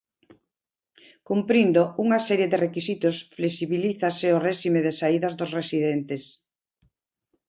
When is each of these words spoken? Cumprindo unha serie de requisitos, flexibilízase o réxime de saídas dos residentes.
Cumprindo 1.29 1.81
unha 2.03 2.19
serie 2.27 2.47
de 2.51 2.61
requisitos, 2.65 3.15
flexibilízase 3.37 4.27
o 4.37 4.41
réxime 4.47 4.79
de 4.85 4.91
saídas 4.99 5.33
dos 5.39 5.53
residentes. 5.59 6.23